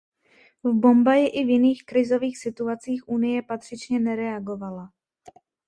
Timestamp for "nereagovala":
3.99-4.89